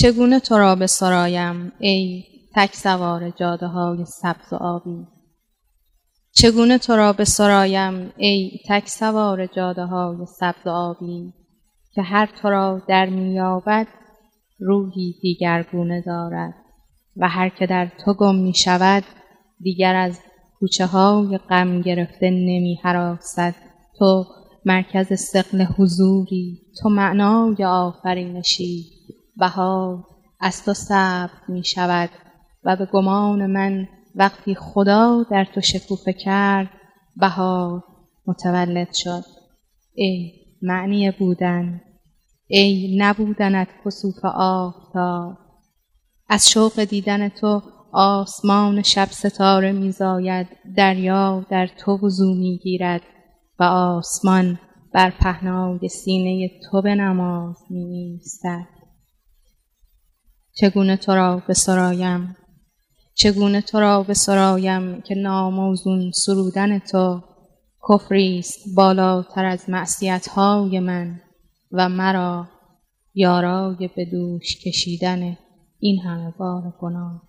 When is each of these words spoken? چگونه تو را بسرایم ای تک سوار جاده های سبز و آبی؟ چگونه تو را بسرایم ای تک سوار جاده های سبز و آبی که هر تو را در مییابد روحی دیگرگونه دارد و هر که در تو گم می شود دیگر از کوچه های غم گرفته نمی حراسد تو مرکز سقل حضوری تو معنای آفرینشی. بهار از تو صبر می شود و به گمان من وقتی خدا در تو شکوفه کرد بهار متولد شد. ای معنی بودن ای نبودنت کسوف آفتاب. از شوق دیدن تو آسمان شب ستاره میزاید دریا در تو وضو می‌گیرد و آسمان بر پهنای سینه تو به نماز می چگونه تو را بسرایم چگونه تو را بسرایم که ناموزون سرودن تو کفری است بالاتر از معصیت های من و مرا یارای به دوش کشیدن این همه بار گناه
چگونه 0.00 0.40
تو 0.40 0.58
را 0.58 0.74
بسرایم 0.74 1.72
ای 1.78 2.24
تک 2.54 2.74
سوار 2.74 3.30
جاده 3.30 3.66
های 3.66 4.04
سبز 4.04 4.52
و 4.52 4.56
آبی؟ 4.56 5.06
چگونه 6.32 6.78
تو 6.78 6.96
را 6.96 7.12
بسرایم 7.12 8.12
ای 8.16 8.50
تک 8.68 8.88
سوار 8.88 9.46
جاده 9.46 9.84
های 9.84 10.16
سبز 10.26 10.66
و 10.66 10.70
آبی 10.70 11.32
که 11.94 12.02
هر 12.02 12.26
تو 12.42 12.48
را 12.50 12.82
در 12.88 13.08
مییابد 13.08 13.86
روحی 14.58 15.14
دیگرگونه 15.22 16.02
دارد 16.06 16.54
و 17.16 17.28
هر 17.28 17.48
که 17.48 17.66
در 17.66 17.90
تو 18.04 18.14
گم 18.14 18.34
می 18.34 18.54
شود 18.54 19.04
دیگر 19.60 19.94
از 19.94 20.20
کوچه 20.58 20.86
های 20.86 21.38
غم 21.38 21.80
گرفته 21.80 22.30
نمی 22.30 22.78
حراسد 22.82 23.54
تو 23.98 24.24
مرکز 24.64 25.20
سقل 25.20 25.62
حضوری 25.62 26.60
تو 26.82 26.88
معنای 26.88 27.64
آفرینشی. 27.64 28.97
بهار 29.38 30.04
از 30.40 30.64
تو 30.64 30.74
صبر 30.74 31.38
می 31.48 31.64
شود 31.64 32.10
و 32.64 32.76
به 32.76 32.86
گمان 32.92 33.46
من 33.46 33.88
وقتی 34.14 34.54
خدا 34.54 35.22
در 35.30 35.44
تو 35.44 35.60
شکوفه 35.60 36.12
کرد 36.12 36.70
بهار 37.16 37.84
متولد 38.26 38.88
شد. 38.92 39.24
ای 39.94 40.32
معنی 40.62 41.10
بودن 41.10 41.80
ای 42.46 42.96
نبودنت 42.98 43.68
کسوف 43.84 44.24
آفتاب. 44.34 45.38
از 46.28 46.50
شوق 46.50 46.84
دیدن 46.84 47.28
تو 47.28 47.62
آسمان 47.92 48.82
شب 48.82 49.08
ستاره 49.10 49.72
میزاید 49.72 50.46
دریا 50.76 51.46
در 51.50 51.66
تو 51.66 51.98
وضو 52.06 52.34
می‌گیرد 52.34 53.02
و 53.58 53.64
آسمان 53.64 54.58
بر 54.92 55.10
پهنای 55.10 55.88
سینه 55.88 56.50
تو 56.70 56.82
به 56.82 56.94
نماز 56.94 57.56
می 57.70 58.20
چگونه 60.60 60.96
تو 60.96 61.12
را 61.14 61.42
بسرایم 61.48 62.36
چگونه 63.14 63.60
تو 63.60 63.80
را 63.80 64.02
بسرایم 64.02 65.00
که 65.00 65.14
ناموزون 65.14 66.10
سرودن 66.10 66.78
تو 66.78 67.22
کفری 67.88 68.38
است 68.38 68.58
بالاتر 68.76 69.44
از 69.44 69.70
معصیت 69.70 70.28
های 70.28 70.80
من 70.80 71.20
و 71.72 71.88
مرا 71.88 72.48
یارای 73.14 73.90
به 73.96 74.04
دوش 74.04 74.56
کشیدن 74.56 75.36
این 75.78 76.00
همه 76.00 76.34
بار 76.38 76.74
گناه 76.80 77.22